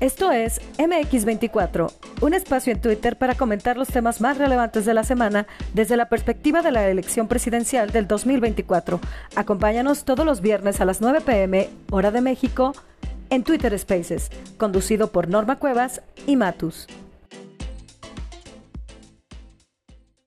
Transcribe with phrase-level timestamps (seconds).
[0.00, 5.04] Esto es MX24, un espacio en Twitter para comentar los temas más relevantes de la
[5.04, 8.98] semana desde la perspectiva de la elección presidencial del 2024.
[9.36, 12.72] Acompáñanos todos los viernes a las 9 pm, hora de México,
[13.28, 16.86] en Twitter Spaces, conducido por Norma Cuevas y Matus.